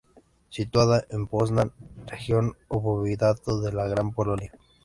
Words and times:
Situada 0.49 1.05
en 1.11 1.27
Poznań, 1.27 1.69
región 2.07 2.53
o 2.69 2.79
voivodato 2.81 3.61
de 3.61 3.71
la 3.71 3.87
Gran 3.87 4.11
Polonia. 4.15 4.51